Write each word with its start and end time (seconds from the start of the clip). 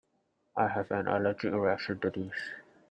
I 0.57 0.67
have 0.69 0.89
an 0.89 1.07
allergic 1.07 1.53
reaction 1.53 1.99
to 1.99 2.09
this. 2.09 2.33